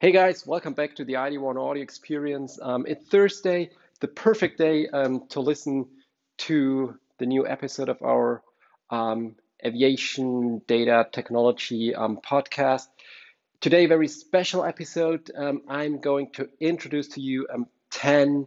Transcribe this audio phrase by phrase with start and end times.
[0.00, 2.56] Hey guys, welcome back to the ID1 audio experience.
[2.62, 5.88] Um, it's Thursday, the perfect day um, to listen
[6.38, 8.44] to the new episode of our
[8.90, 12.86] um, aviation data technology um, podcast.
[13.60, 15.30] Today, very special episode.
[15.36, 18.46] Um, I'm going to introduce to you um, 10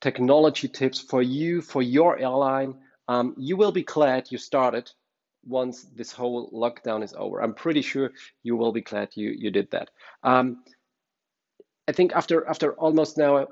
[0.00, 2.74] technology tips for you, for your airline.
[3.08, 4.90] Um, you will be glad you started
[5.46, 7.42] once this whole lockdown is over.
[7.42, 8.10] I'm pretty sure
[8.42, 9.90] you will be glad you, you did that.
[11.88, 13.48] I think after after almost now,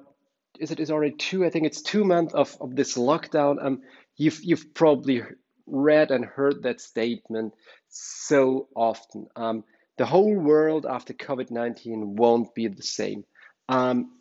[0.61, 1.45] is it is already two?
[1.47, 3.65] I think it's two months of, of this lockdown.
[3.65, 3.83] Um,
[4.17, 5.23] you've you've probably
[5.67, 7.55] read and heard that statement
[7.89, 9.27] so often.
[9.37, 9.65] Um,
[9.99, 13.25] the whole world after COVID 19 won't be the same.
[13.69, 14.13] Um,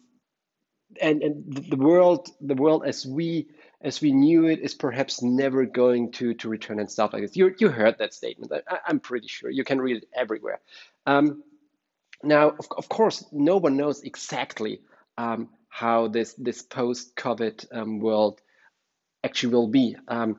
[1.01, 3.47] and, and the world the world as we
[3.81, 7.35] as we knew it is perhaps never going to to return and stuff like this.
[7.35, 8.51] You you heard that statement.
[8.69, 9.49] I, am pretty sure.
[9.49, 10.59] You can read it everywhere.
[11.05, 11.43] Um,
[12.23, 14.81] now of, of course no one knows exactly
[15.17, 18.41] um, how this this post covid um, world
[19.23, 19.97] actually will be.
[20.07, 20.37] Um,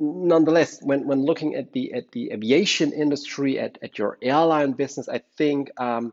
[0.00, 5.08] nonetheless, when, when looking at the at the aviation industry, at, at your airline business,
[5.08, 6.12] I think um,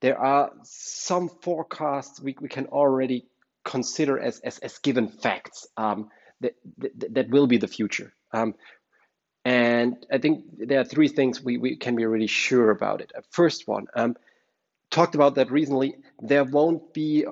[0.00, 3.26] there are some forecasts we, we can already
[3.64, 6.10] consider as, as, as given facts um,
[6.40, 8.12] that, that, that will be the future.
[8.32, 8.54] Um,
[9.44, 13.12] and I think there are three things we, we can be really sure about it.
[13.30, 14.16] First one, um,
[14.90, 17.26] talked about that recently, there won't be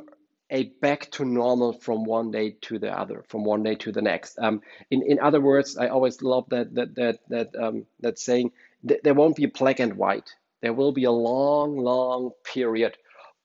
[0.55, 4.01] a back to normal from one day to the other, from one day to the
[4.01, 4.39] next.
[4.39, 8.53] Um, in in other words, I always love that that that that um, that saying.
[8.87, 10.31] Th- there won't be black and white.
[10.63, 12.97] There will be a long, long period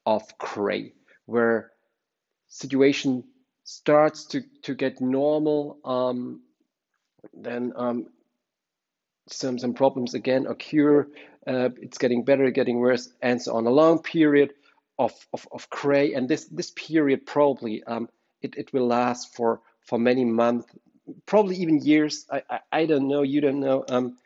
[0.05, 0.93] of gray
[1.25, 1.71] where
[2.47, 3.23] situation
[3.63, 5.79] starts to to get normal.
[5.83, 6.41] Um,
[7.33, 8.05] then um,
[9.27, 11.07] some some problems again occur.
[11.47, 13.65] Uh, it's getting better, getting worse, and so on.
[13.65, 14.53] A long period
[14.99, 16.13] of, of, of gray.
[16.13, 18.09] And this, this period probably, um,
[18.41, 20.67] it, it will last for, for many months,
[21.25, 22.25] probably even years.
[22.29, 23.85] I, I, I don't know, you don't know.
[23.89, 24.17] Um,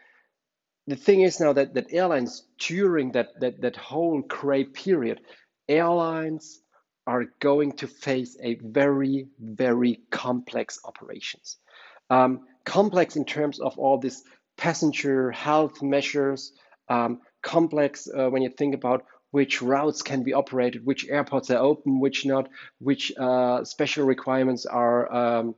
[0.88, 5.22] the thing is now that, that airlines during that, that, that whole gray period,
[5.70, 6.60] airlines
[7.06, 11.58] are going to face a very, very complex operations.
[12.10, 14.24] Um, complex in terms of all these
[14.58, 16.54] passenger health measures,
[16.90, 21.58] um, complex uh, when you think about which routes can be operated, which airports are
[21.58, 25.56] open, which not, which uh, special requirements are um,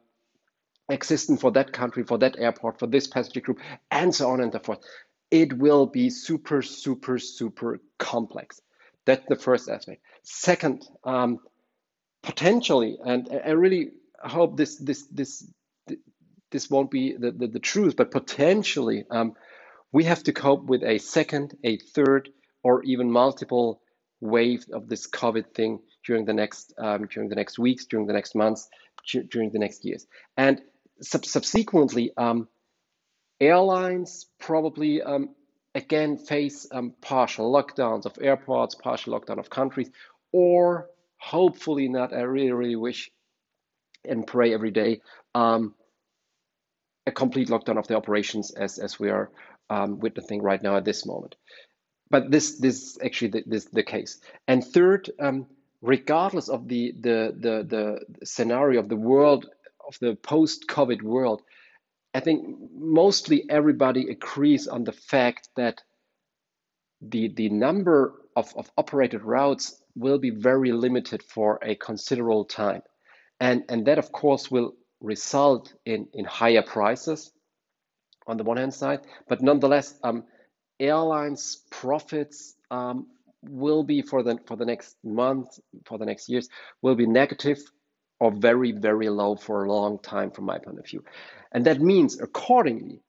[0.90, 3.60] existent for that country, for that airport, for this passenger group,
[3.92, 4.80] and so on and so forth.
[5.30, 8.62] It will be super, super, super complex.
[9.04, 10.02] That's the first aspect.
[10.24, 11.40] Second, um,
[12.24, 15.52] potentially, and I really hope this this this
[16.50, 19.34] this won't be the, the, the truth, but potentially um,
[19.92, 22.30] we have to cope with a second, a third,
[22.66, 23.80] or even multiple
[24.22, 28.14] waves of this COVID thing during the next um, during the next weeks, during the
[28.14, 28.68] next months,
[29.30, 30.60] during the next years, and
[31.00, 32.48] sub- subsequently, um,
[33.40, 35.30] airlines probably um,
[35.76, 39.92] again face um, partial lockdowns of airports, partial lockdown of countries,
[40.32, 42.14] or hopefully not.
[42.14, 43.12] I really, really wish
[44.04, 45.02] and pray every day
[45.36, 45.76] um,
[47.06, 49.30] a complete lockdown of the operations as as we are
[49.70, 51.36] um, witnessing right now at this moment
[52.10, 54.20] but this this is actually the, this the case.
[54.48, 55.48] And third, um,
[55.82, 59.50] regardless of the, the the the scenario of the world
[59.88, 61.42] of the post-COVID world,
[62.14, 65.84] I think mostly everybody agrees on the fact that
[67.02, 72.82] the the number of, of operated routes will be very limited for a considerable time.
[73.40, 77.32] And, and that, of course, will result in, in higher prices
[78.28, 80.24] on the one hand side, but nonetheless, um,
[80.80, 83.08] airlines' profits um,
[83.42, 86.50] will be for the for the next month, for the next years,
[86.82, 87.60] will be negative
[88.20, 91.04] or very very low for a long time from my point of view,
[91.52, 93.02] and that means accordingly,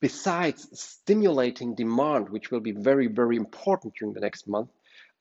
[0.00, 4.70] besides stimulating demand, which will be very very important during the next month,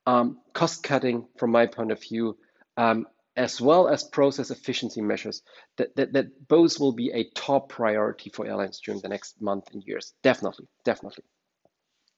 [0.05, 2.37] um, cost cutting from my point of view.
[2.77, 3.05] Um,
[3.35, 5.43] as well as process efficiency measures,
[5.77, 9.69] that, that, that both will be a top priority for airlines during the next month
[9.71, 10.13] and years.
[10.23, 11.23] Definitely, definitely.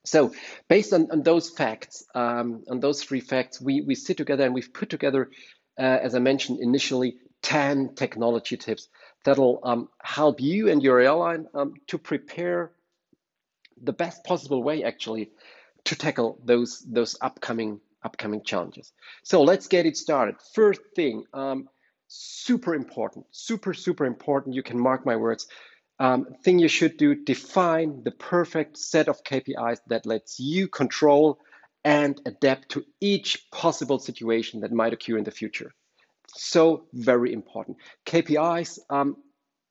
[0.03, 0.33] So
[0.67, 4.53] based on, on those facts, um, on those three facts, we, we sit together and
[4.53, 5.29] we've put together,
[5.77, 8.87] uh, as I mentioned initially, 10 technology tips
[9.23, 12.71] that'll um, help you and your airline um, to prepare
[13.81, 15.31] the best possible way actually
[15.85, 18.91] to tackle those, those upcoming, upcoming challenges.
[19.23, 20.35] So let's get it started.
[20.53, 21.67] First thing, um,
[22.07, 24.55] super important, super, super important.
[24.55, 25.47] You can mark my words
[25.99, 31.39] um, thing you should do, define the perfect set of KPIs that lets you control
[31.83, 35.73] and adapt to each possible situation that might occur in the future.
[36.27, 37.77] So very important.
[38.05, 39.17] KPIs, um,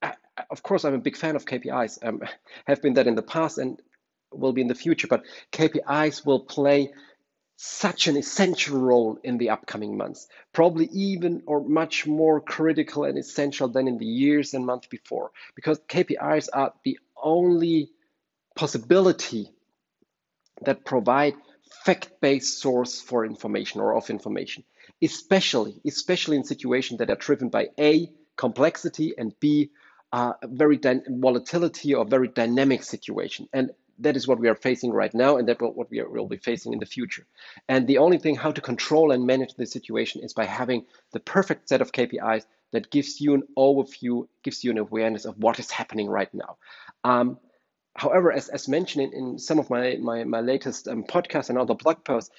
[0.03, 0.15] I,
[0.51, 2.23] of course, I'm a big fan of KPIs, um,
[2.67, 3.81] have been that in the past and
[4.33, 6.93] will be in the future, but KPIs will play
[7.63, 13.19] such an essential role in the upcoming months, probably even or much more critical and
[13.19, 17.91] essential than in the years and months before, because KPIs are the only
[18.57, 19.51] possibility
[20.63, 21.35] that provide
[21.85, 24.65] fact-based source for information or of information,
[25.03, 29.71] especially especially in situations that are driven by a complexity and b
[30.15, 33.51] uh, very volatility or very dynamic situation.
[33.53, 36.37] And that is what we are facing right now, and that what we will be
[36.37, 37.27] facing in the future.
[37.69, 41.21] And the only thing how to control and manage the situation is by having the
[41.21, 45.59] perfect set of KPIs that gives you an overview, gives you an awareness of what
[45.59, 46.57] is happening right now.
[47.05, 47.39] Um,
[47.97, 51.59] however, as, as mentioned in, in some of my, my, my latest um, podcasts and
[51.59, 52.31] other blog posts,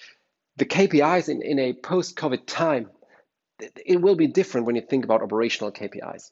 [0.57, 2.89] the KPIs in, in a post-COVID time,
[3.85, 6.31] it will be different when you think about operational KPIs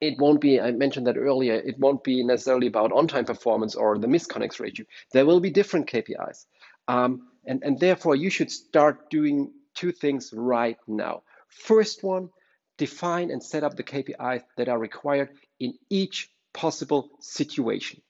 [0.00, 3.74] it won't be, I mentioned that earlier, it won't be necessarily about on time performance
[3.74, 4.86] or the misconnects ratio.
[5.12, 6.46] There will be different KPIs.
[6.86, 11.22] Um, and, and therefore, you should start doing two things right now.
[11.48, 12.30] First one,
[12.76, 18.00] define and set up the KPIs that are required in each possible situation,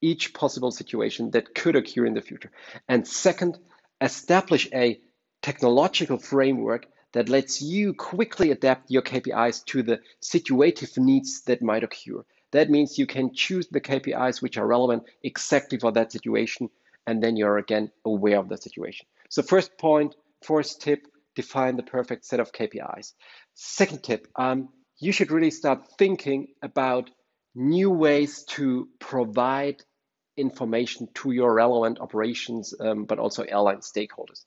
[0.00, 2.50] each possible situation that could occur in the future.
[2.88, 3.58] And second,
[4.00, 5.00] establish a
[5.42, 11.84] technological framework that lets you quickly adapt your KPIs to the situative needs that might
[11.84, 12.24] occur.
[12.52, 16.70] That means you can choose the KPIs which are relevant exactly for that situation,
[17.06, 19.06] and then you're again aware of the situation.
[19.28, 23.12] So first point, first tip, define the perfect set of KPIs.
[23.54, 24.68] Second tip, um,
[24.98, 27.10] you should really start thinking about
[27.54, 29.82] new ways to provide
[30.36, 34.44] information to your relevant operations, um, but also airline stakeholders.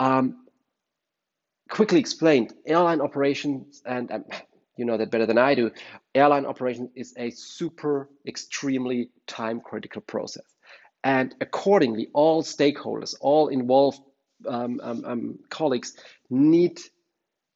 [0.00, 0.46] Um,
[1.68, 4.24] quickly explained, airline operations, and um,
[4.76, 5.70] you know that better than I do,
[6.14, 10.44] airline operation is a super, extremely time critical process.
[11.04, 14.00] And accordingly, all stakeholders, all involved
[14.46, 15.96] um, um, um, colleagues
[16.30, 16.80] need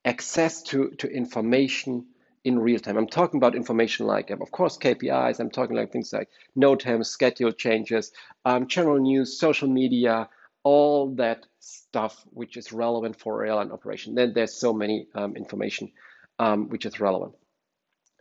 [0.04, 2.06] access to, to information
[2.44, 2.96] in real time.
[2.96, 5.40] I'm talking about information like, of course, KPIs.
[5.40, 8.12] I'm talking like things like NOTAM, schedule changes,
[8.44, 10.28] um, general news, social media,
[10.66, 14.16] all that stuff which is relevant for airline operation.
[14.16, 15.92] Then there's so many um, information
[16.40, 17.34] um, which is relevant.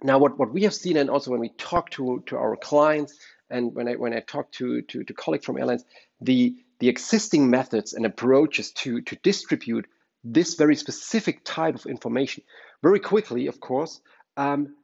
[0.03, 3.17] Now, what, what we have seen, and also when we talk to, to our clients,
[3.49, 5.85] and when I when I talk to, to, to colleagues from airlines,
[6.21, 9.87] the the existing methods and approaches to, to distribute
[10.23, 12.43] this very specific type of information
[12.83, 14.01] very quickly, of course,
[14.37, 14.75] um,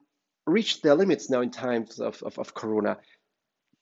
[0.47, 2.97] reached their limits now in times of, of, of Corona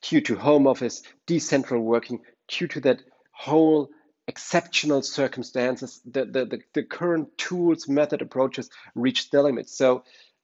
[0.01, 3.03] due to home office, decentral working, due to that
[3.39, 3.89] whole
[4.27, 9.77] exceptional circumstances, the, the, the, the, current tools, method, approaches reach their limits.
[9.77, 10.03] So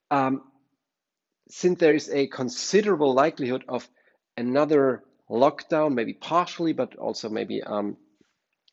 [0.10, 0.44] um,
[1.50, 3.86] since there is a considerable likelihood of
[4.38, 7.98] another lockdown, maybe partially, but also maybe um,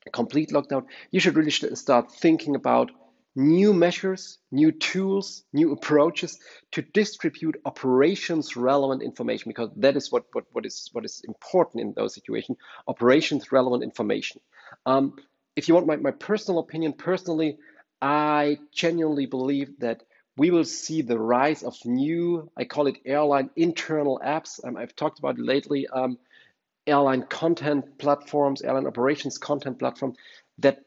[0.06, 2.92] a complete lockdown, you should really start thinking about
[3.34, 6.38] new measures, new tools, new approaches
[6.72, 11.82] to distribute operations relevant information because that is what, what, what is what is important
[11.82, 14.40] in those situations, operations relevant information.
[14.84, 15.16] Um,
[15.56, 17.58] if you want my, my personal opinion, personally,
[18.00, 20.02] I genuinely believe that
[20.36, 24.64] we will see the rise of new, I call it airline internal apps.
[24.64, 25.86] Um, I've talked about it lately.
[25.86, 26.18] Um,
[26.86, 30.14] airline content platforms, airline operations content platform
[30.58, 30.80] that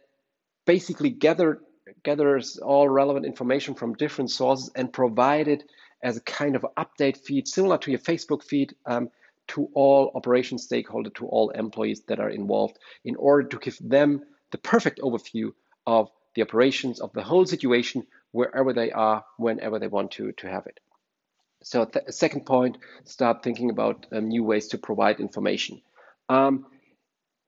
[0.66, 1.62] basically gather,
[2.04, 5.64] gathers all relevant information from different sources and provide it
[6.02, 9.10] as a kind of update feed, similar to your Facebook feed, um,
[9.48, 14.24] to all operation stakeholders, to all employees that are involved, in order to give them
[14.52, 15.52] the perfect overview
[15.86, 20.50] of the operations of the whole situation wherever they are, whenever they want to, to
[20.50, 20.80] have it.
[21.64, 25.82] So th second point, start thinking about um, new ways to provide information.
[26.30, 26.66] Um,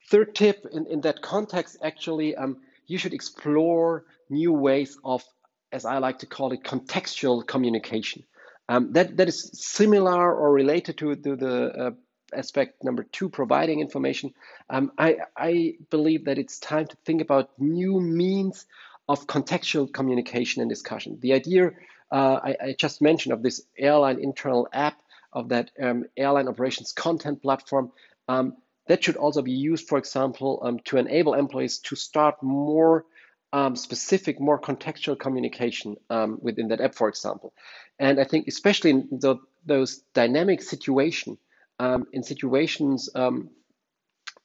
[0.09, 5.23] third tip in, in that context, actually, um, you should explore new ways of,
[5.71, 8.23] as I like to call it, contextual communication.
[8.69, 11.91] Um, that, that is similar or related to, to the uh,
[12.33, 14.33] aspect number two, providing information.
[14.69, 18.65] Um, I, I believe that it's time to think about new means
[19.07, 21.17] of contextual communication and discussion.
[21.21, 21.71] The idea
[22.11, 25.01] uh, I, I, just mentioned of this airline internal app
[25.33, 27.91] of that um, airline operations content platform.
[28.29, 28.55] Um,
[28.87, 33.05] that should also be used, for example, um, to enable employees to start more
[33.53, 37.53] um, specific, more contextual communication um, within that app, for example.
[37.99, 41.37] And I think especially in the, those dynamic situation,
[41.79, 43.09] um, in situations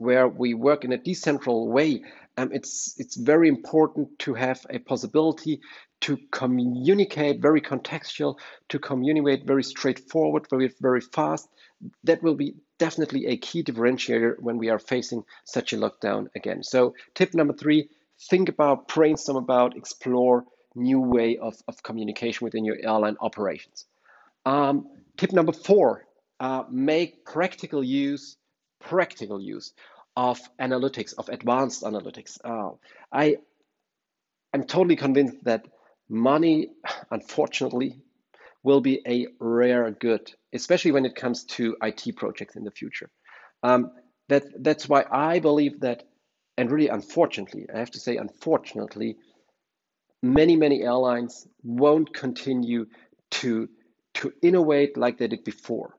[0.03, 2.03] where we work in a decentral way,
[2.37, 5.61] um, it's it's very important to have a possibility
[6.01, 11.49] to communicate very contextual, to communicate very straightforward, very very fast.
[12.05, 12.55] That will be
[12.87, 16.63] definitely a key differentiator when we are facing such a lockdown again.
[16.63, 17.89] So tip number three:
[18.31, 23.85] think about, brainstorm about, explore new way of, of communication within your airline operations.
[24.45, 26.05] Um, tip number four:
[26.41, 28.37] uh, make practical use
[28.83, 29.73] practical use
[30.17, 32.39] of analytics, of advanced analytics.
[32.45, 32.75] Uh,
[33.11, 33.37] I
[34.53, 35.67] am totally convinced that
[36.09, 36.73] money,
[37.11, 37.97] unfortunately,
[38.63, 43.11] will be a rare good, especially when it comes to IT projects in the future.
[43.63, 43.91] Um,
[44.29, 46.05] that, that's why I believe that,
[46.57, 49.17] and really unfortunately, I have to say unfortunately,
[50.23, 52.87] many, many airlines won't continue
[53.33, 53.69] to,
[54.15, 55.97] to innovate like they did before,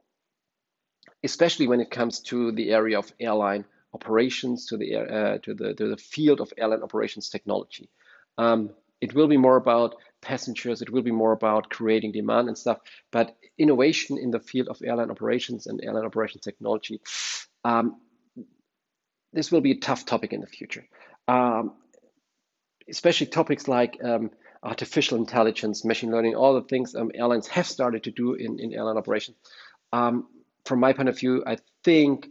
[1.23, 5.73] especially when it comes to the area of airline operations, to the uh, to the
[5.75, 7.89] to the field of airline operations technology.
[8.37, 10.81] Um, it will be more about passengers.
[10.81, 12.79] It will be more about creating demand and stuff.
[13.11, 17.01] But innovation in the field of airline operations and airline operations technology,
[17.63, 17.97] um,
[19.33, 20.85] this will be a tough topic in the future.
[21.27, 21.73] Um,
[22.89, 28.03] especially topics like um, artificial intelligence, machine learning, all the things um, airlines have started
[28.03, 29.37] to do in, in airline operations.
[29.91, 30.27] Um,
[30.65, 32.27] from my point of view, I think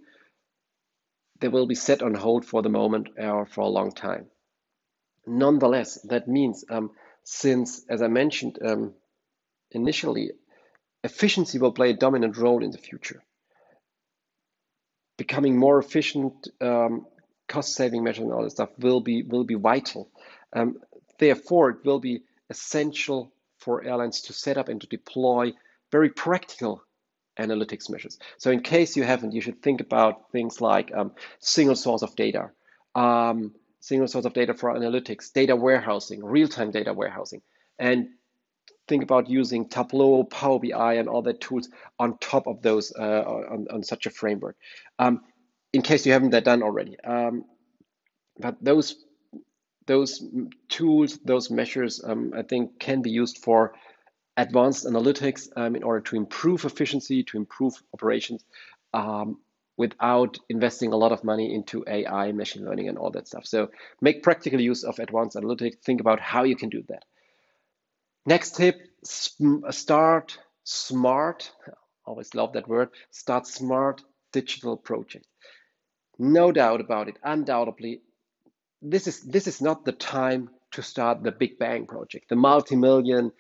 [1.41, 4.27] they will be set on hold for the moment or for a long time.
[5.27, 6.91] Nonetheless, that means um,
[7.25, 8.95] since, as I mentioned um,
[9.71, 10.33] initially,
[11.05, 13.23] efficiency will play a dominant role in the future.
[15.19, 17.07] Becoming more efficient, um,
[17.49, 20.09] cost-saving measures and all this stuff will be will be vital.
[20.53, 20.81] Um,
[21.19, 25.53] therefore, it will be essential for airlines to set up and to deploy
[25.91, 26.83] very practical
[27.39, 28.19] analytics measures.
[28.39, 32.17] So in case you haven't, you should think about things like um, single source of
[32.17, 32.51] data,
[32.95, 37.43] um, single source of data for analytics, data warehousing, real-time data warehousing,
[37.81, 38.09] and
[38.87, 43.23] think about using Tableau, Power BI, and all the tools on top of those uh,
[43.27, 44.57] on, on, such a framework.
[45.01, 45.23] Um,
[45.73, 47.45] in case you haven't that done already, um,
[48.39, 49.05] but those
[49.87, 50.25] those
[50.69, 53.75] tools, those measures, um, I think, can be used for
[54.37, 58.45] advanced analytics um, in order to improve efficiency, to improve operations
[58.95, 59.39] um,
[59.77, 63.47] without investing a lot of money into AI, machine learning, and all that stuff.
[63.47, 65.79] So make practical use of advanced analytics.
[65.85, 67.05] Think about how you can do that.
[68.27, 71.51] Next tip, start smart.
[72.05, 72.91] Always love that word.
[73.11, 74.03] Start smart
[74.33, 75.27] digital project.
[76.19, 78.03] No doubt about it, undoubtedly,
[78.83, 83.33] this is this is not the time to start the big bang project, the multi-million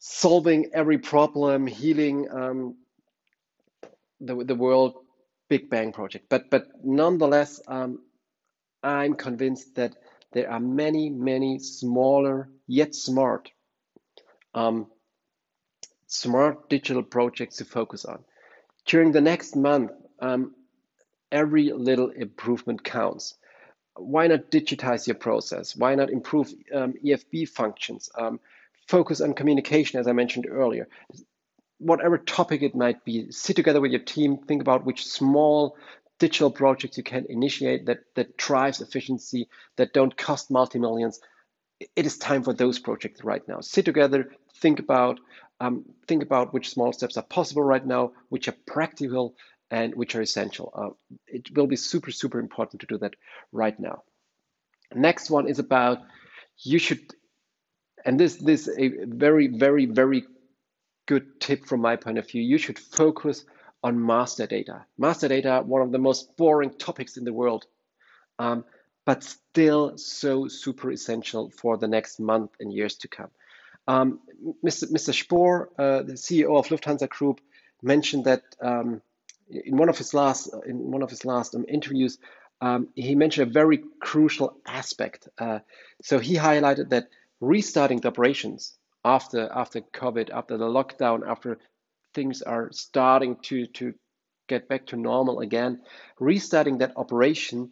[0.00, 2.74] solving every problem, healing um,
[4.20, 4.94] the, the world
[5.48, 6.26] Big Bang project.
[6.28, 8.00] But, but nonetheless, um,
[8.82, 9.96] I'm convinced that
[10.32, 13.50] there are many, many smaller yet smart,
[14.54, 14.86] um,
[16.06, 18.24] smart digital projects to focus on.
[18.86, 20.54] During the next month, um,
[21.32, 23.34] every little improvement counts.
[23.96, 25.76] Why not digitize your process?
[25.76, 28.08] Why not improve um, EFB functions?
[28.16, 28.40] Um,
[28.86, 30.88] focus on communication, as I mentioned earlier.
[31.80, 35.76] Whatever topic it might be, sit together with your team, think about which small
[36.18, 41.20] digital projects you can initiate that, that drives efficiency, that don't cost multi-millions.
[41.96, 43.60] It is time for those projects right now.
[43.60, 45.18] Sit together, think about,
[45.58, 49.34] um, think about which small steps are possible right now, which are practical,
[49.70, 50.72] and which are essential.
[50.74, 53.14] Uh, it will be super, super important to do that
[53.52, 54.02] right now.
[54.94, 56.00] Next one is about
[56.58, 57.00] you should,
[58.04, 60.24] and this this a very, very, very
[61.06, 62.42] good tip from my point of view.
[62.42, 63.44] You should focus
[63.82, 64.84] on master data.
[64.98, 67.66] Master data, one of the most boring topics in the world,
[68.38, 68.64] um,
[69.04, 73.30] but still so super essential for the next month and years to come.
[73.88, 74.20] Um,
[74.64, 74.90] Mr.
[74.90, 75.12] Mr.
[75.14, 77.40] Spohr, uh, the CEO of Lufthansa Group,
[77.82, 79.00] mentioned that um,
[79.48, 82.18] in one of his last in one of his last um, interviews,
[82.60, 85.28] um, he mentioned a very crucial aspect.
[85.38, 85.60] Uh,
[86.02, 87.08] so he highlighted that
[87.40, 91.58] restarting the operations after after COVID, after the lockdown, after
[92.14, 93.94] things are starting to to
[94.48, 95.80] get back to normal again,
[96.18, 97.70] restarting that operation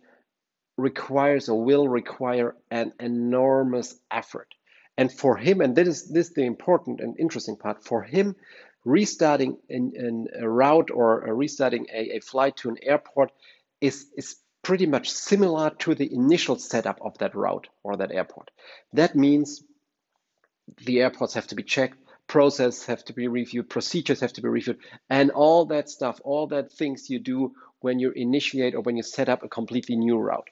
[0.76, 4.54] requires or will require an enormous effort.
[4.96, 8.36] And for him, and this is this is the important and interesting part, for him,
[8.84, 13.30] restarting in, in a route or restarting a, a flight to an airport
[13.80, 18.50] is, is pretty much similar to the initial setup of that route or that airport.
[18.92, 19.62] That means
[20.84, 24.48] the airports have to be checked, process have to be reviewed, procedures have to be
[24.48, 28.96] reviewed, and all that stuff, all that things you do when you initiate or when
[28.96, 30.48] you set up a completely new route.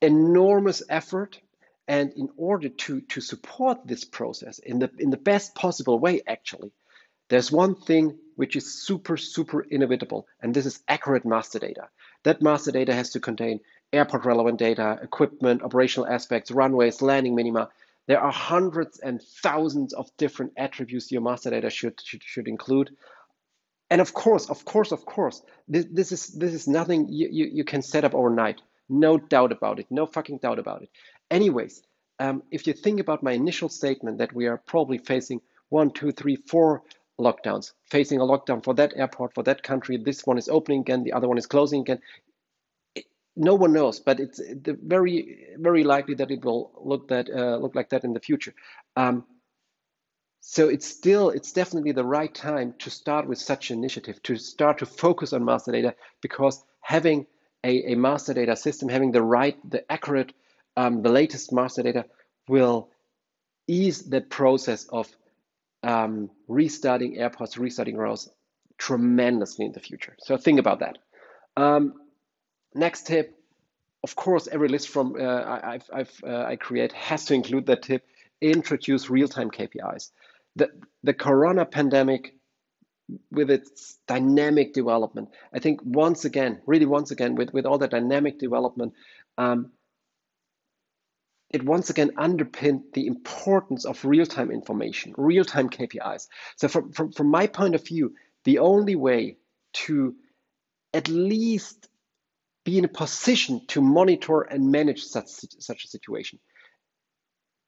[0.00, 1.40] Enormous effort.
[1.86, 6.22] And in order to, to support this process in the in the best possible way,
[6.26, 6.72] actually,
[7.28, 11.88] there's one thing which is super, super inevitable, and this is accurate master data.
[12.22, 13.60] That master data has to contain
[13.92, 17.70] airport relevant data, equipment, operational aspects, runways, landing minima.
[18.06, 22.90] There are hundreds and thousands of different attributes your master data should, should, should include.
[23.90, 27.50] And of course, of course, of course, this, this is this is nothing you, you,
[27.52, 28.60] you can set up overnight.
[28.88, 29.86] No doubt about it.
[29.90, 30.90] No fucking doubt about it.
[31.30, 31.82] Anyways,
[32.18, 36.12] um, if you think about my initial statement that we are probably facing one, two,
[36.12, 36.82] three, four
[37.18, 39.96] lockdowns, facing a lockdown for that airport, for that country.
[39.96, 42.00] This one is opening again, the other one is closing again.
[43.36, 47.74] No one knows, but it's very, very likely that it will look that uh, look
[47.74, 48.54] like that in the future.
[48.96, 49.24] Um,
[50.40, 54.78] so it's still, it's definitely the right time to start with such initiative, to start
[54.78, 57.26] to focus on master data, because having
[57.64, 60.32] a, a master data system, having the right, the accurate,
[60.76, 62.04] um, the latest master data
[62.46, 62.90] will
[63.66, 65.08] ease the process of
[65.82, 68.28] um, restarting airports, restarting roads
[68.78, 70.14] tremendously in the future.
[70.20, 70.98] So think about that.
[71.56, 71.94] Um,
[72.74, 73.38] next tip,
[74.02, 77.82] of course, every list from uh, I've, I've uh, I create has to include that
[77.82, 78.04] tip.
[78.40, 80.10] Introduce real-time KPIs.
[80.56, 80.70] The
[81.02, 82.34] the Corona pandemic,
[83.30, 87.88] with its dynamic development, I think once again, really once again, with with all the
[87.88, 88.92] dynamic development,
[89.38, 89.70] um,
[91.54, 96.26] it once again underpinned the importance of real-time information, real-time KPIs.
[96.56, 99.36] So from, from, from my point of view, the only way
[99.74, 100.16] to
[100.92, 101.88] at least
[102.64, 106.38] be in a position to monitor and manage such, such a situation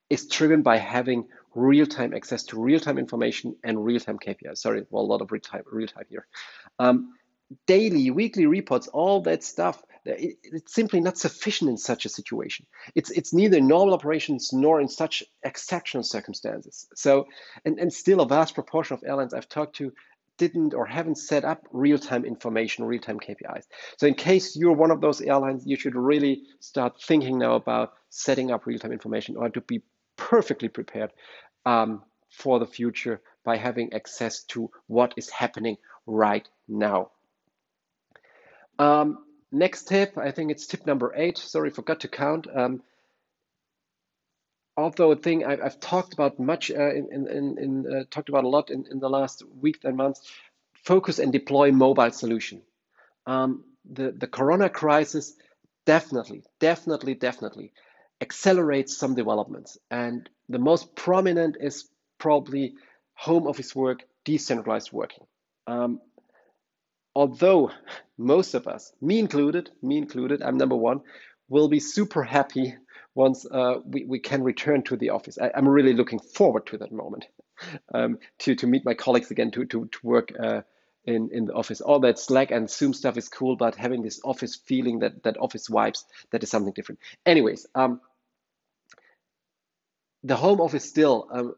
[0.09, 4.59] is driven by having real-time access to real-time information and real-time KPIs.
[4.59, 6.27] Sorry, well, a lot of real-time real -time here.
[6.79, 7.15] Um,
[7.67, 12.67] daily, weekly reports, all that stuff it's simply not sufficient in such a situation.
[12.95, 16.87] It's it's neither normal operations nor in such exceptional circumstances.
[16.95, 17.27] So,
[17.65, 19.93] and, and still a vast proportion of airlines I've talked to
[20.39, 23.65] didn't or haven't set up real-time information, real-time KPIs.
[23.99, 27.95] So in case you're one of those airlines, you should really start thinking now about
[28.11, 29.83] setting up real-time information or to be
[30.17, 31.13] perfectly prepared
[31.65, 37.11] um, for the future by having access to what is happening right now.
[38.79, 41.39] Um, next tip, I think it's tip number eight.
[41.39, 42.47] Sorry, forgot to count.
[42.55, 42.83] Um,
[44.77, 48.45] although a thing I've, I've talked about much uh, in, in, in uh, talked about
[48.45, 50.21] a lot in, in the last week and months,
[50.85, 52.63] focus and deploy mobile solution.
[53.27, 55.35] Um, the, the Corona crisis
[55.85, 57.73] definitely, definitely, definitely
[58.21, 59.79] accelerates some developments.
[59.91, 62.75] And the most prominent is probably
[63.15, 65.25] home office work, decentralized working.
[65.67, 66.01] Um,
[67.15, 67.71] although
[68.19, 71.01] most of us, me included, me included, I'm number one,
[71.49, 72.75] will be super happy
[73.17, 75.39] once uh, we, we can return to the office.
[75.39, 77.27] I, am really looking forward to that moment,
[77.93, 80.61] um, to, to meet my colleagues again, to, to, to work uh,
[81.05, 81.81] in, in the office.
[81.81, 85.39] All that Slack and Zoom stuff is cool, but having this office feeling, that, that
[85.39, 87.01] office vibes, that is something different.
[87.25, 88.01] Anyways, um,
[90.23, 91.55] the home office still, um,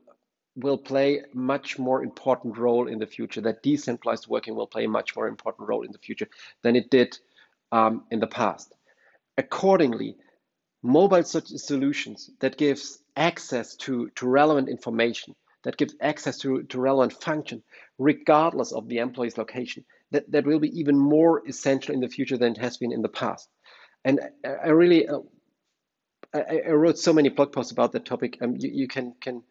[0.54, 4.88] will play much more important role in the future, that decentralized working will play a
[4.88, 6.28] much more important role in the future
[6.62, 7.16] than it did
[7.72, 8.74] um, in the past.
[9.36, 10.16] Accordingly,
[10.82, 17.20] mobile solutions that gives access to, to relevant information, that gives access to, to relevant
[17.20, 17.62] function,
[17.98, 22.38] regardless of the employee's location, that, that will be even more essential in the future
[22.38, 23.48] than it has been in the past.
[24.04, 25.18] And I really, uh,
[26.32, 28.38] I, I, wrote so many blog posts about that topic.
[28.40, 29.42] Um, you, you can can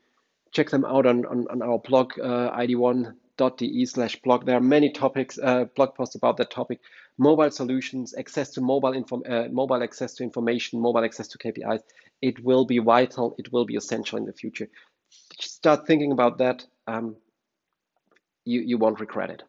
[0.52, 4.46] check them out on, on, on our blog, uh, id1.de slash blog.
[4.46, 6.80] There are many topics, uh, blog posts about that topic.
[7.18, 11.82] Mobile solutions, access to mobile, inform, uh, mobile access to information, mobile access to KPIs.
[12.22, 13.36] It will be vital.
[13.38, 14.70] It will be essential in the future.
[15.40, 16.66] Start thinking about that.
[16.86, 17.16] Um,
[18.46, 19.44] you, you won't regret it.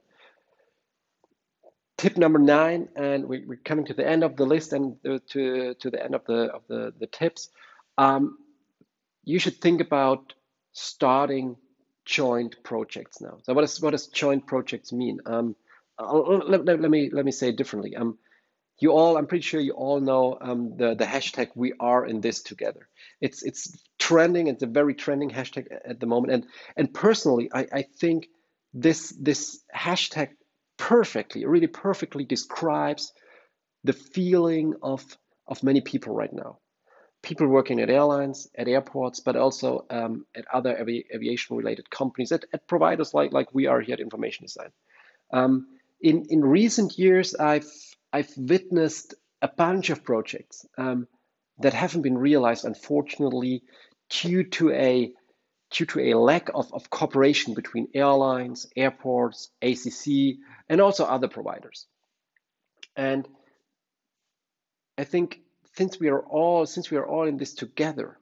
[1.99, 5.75] Tip number nine, and we, are coming to the end of the list and to,
[5.75, 7.51] to the end of the, of the, the tips.
[7.99, 8.39] Um,
[9.25, 10.33] you should think about
[10.73, 11.57] starting
[12.05, 13.39] joint projects now.
[13.43, 15.21] So what does what does joint projects mean?
[15.27, 15.55] Um,
[15.99, 17.97] let, let, let, me let me say it differently.
[17.97, 18.19] Um,
[18.81, 22.21] you all, I'm pretty sure you all know um, the the hashtag "We are in
[22.21, 22.89] this together."
[23.21, 24.47] It's it's trending.
[24.47, 26.33] It's a very trending hashtag at the moment.
[26.33, 28.29] And and personally, I, I think
[28.73, 30.31] this this hashtag
[30.77, 33.13] perfectly, really perfectly describes
[33.85, 35.05] the feeling of
[35.47, 36.59] of many people right now
[37.23, 42.33] people working at airlines, at airports, but also um, at other avi aviation related companies,
[42.33, 44.71] at, at, providers like, like we are here at Information Design.
[45.33, 45.67] Um,
[46.01, 47.71] in, in recent years, I've,
[48.13, 51.07] I've witnessed a bunch of projects um,
[51.59, 53.63] that haven't been realized, unfortunately,
[54.11, 55.13] due to a
[55.71, 61.85] due to a lack of, of cooperation between airlines, airports, ACC, and also other providers.
[62.97, 63.29] And
[64.97, 65.41] I think
[65.77, 68.19] since we are all since we are all in this together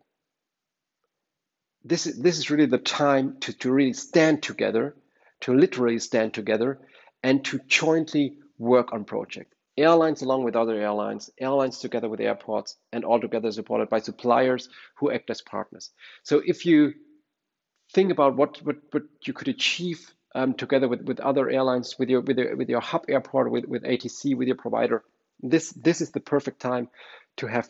[1.87, 4.95] this is this is really the time to, to really stand together
[5.41, 6.81] to literally stand together
[7.27, 12.77] and to jointly work on projects airlines along with other airlines airlines together with airports
[12.93, 15.91] and all together supported by suppliers who act as partners
[16.23, 16.95] so if you
[17.93, 22.09] think about what what, what you could achieve um, together with, with other airlines with
[22.09, 25.03] your with your with your hub airport with, with atc with your provider
[25.41, 26.89] this this is the perfect time
[27.37, 27.69] to have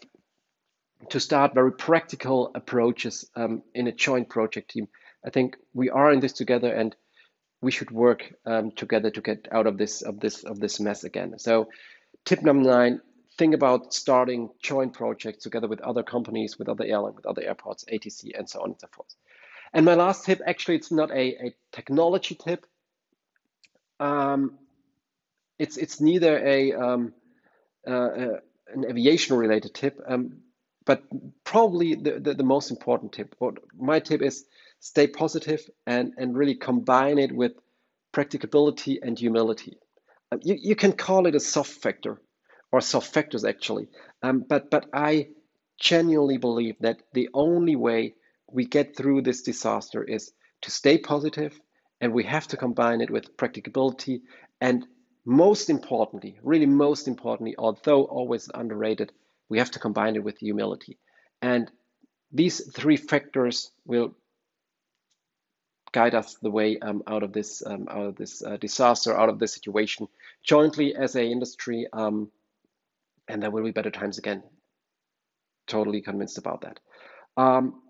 [1.11, 4.89] to start very practical approaches um, in a joint project team.
[5.25, 6.95] I think we are in this together, and
[7.67, 11.03] we should work um, together to get out of this of this of this mess
[11.03, 11.37] again.
[11.39, 11.69] So,
[12.25, 13.01] tip number nine:
[13.39, 17.85] think about starting joint projects together with other companies, with other airlines, with other airports,
[17.93, 19.13] ATC, and so on and so forth.
[19.73, 22.67] And my last tip, actually, it's not a, a technology tip.
[23.99, 24.59] Um,
[25.59, 27.15] it's it's neither a um,
[27.85, 28.41] uh, uh
[28.75, 30.39] an aviation related tip, um,
[30.85, 31.03] but
[31.43, 33.35] probably the, the, the, most important tip.
[33.39, 34.45] What my tip is
[34.87, 37.53] stay positive and, and really combine it with
[38.13, 39.77] practicability and humility.
[40.31, 42.21] Um, you, you can call it a soft factor
[42.71, 43.89] or soft factors actually,
[44.23, 45.29] um, but, but I
[45.81, 48.15] genuinely believe that the only way
[48.51, 51.59] we get through this disaster is to stay positive
[52.01, 54.23] and we have to combine it with practicability
[54.61, 54.87] and
[55.25, 59.11] most importantly, really most importantly, although always underrated,
[59.49, 60.99] we have to combine it with humility.
[61.43, 61.69] And
[62.33, 64.15] these three factors will
[65.97, 69.31] guide us the way um, out of this um, out of this uh, disaster, out
[69.31, 70.07] of this situation,
[70.45, 71.87] jointly as a industry.
[71.91, 72.31] Um,
[73.29, 74.43] and there will be better times again.
[75.67, 76.81] Totally convinced about that.
[77.39, 77.81] Um,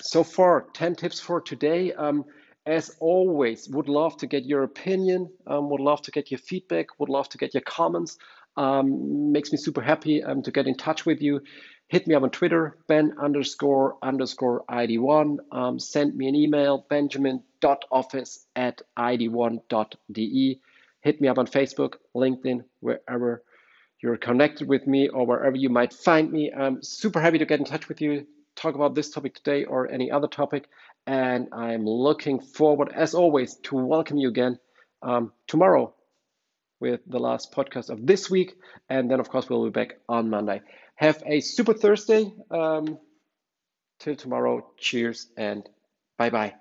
[0.00, 1.92] so far, 10 tips for today.
[1.92, 2.24] Um,
[2.66, 6.86] as always, would love to get your opinion, um, would love to get your feedback,
[6.98, 8.18] would love to get your comments.
[8.56, 11.40] Makes me super happy to get in touch with you.
[11.92, 15.36] Hit me up on Twitter, Ben underscore underscore ID1.
[15.52, 20.60] Um, send me an email, benjamin.office at ID1.de.
[21.02, 23.42] Hit me up on Facebook, LinkedIn, wherever
[24.02, 26.50] you're connected with me or wherever you might find me.
[26.50, 28.26] I'm super happy to get in touch with you,
[28.56, 30.70] talk about this topic today or any other topic
[31.06, 34.58] and I'm looking forward, as always, to welcome you again
[35.02, 35.92] um, tomorrow
[36.80, 38.54] with the last podcast of this week.
[38.88, 40.62] And then, of course, we'll be back on Monday.
[40.96, 42.32] Have a super Thursday.
[42.50, 42.98] Um,
[44.00, 44.72] till tomorrow.
[44.78, 45.68] Cheers and
[46.18, 46.54] bye bye.